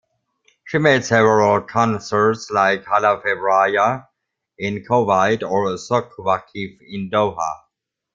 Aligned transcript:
She 0.65 0.79
made 0.79 1.05
several 1.05 1.61
concerts 1.61 2.49
like 2.49 2.85
"Hala 2.85 3.21
Febrayer" 3.21 4.07
in 4.57 4.83
Koweit 4.83 5.43
or 5.43 5.67
"Souq 5.75 6.09
Waqif" 6.17 6.79
in 6.91 7.11
Doha. 7.11 7.47